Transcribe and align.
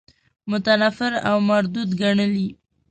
متنفر 0.51 1.13
او 1.29 1.37
مردود 1.49 1.89
ګڼلی. 2.01 2.47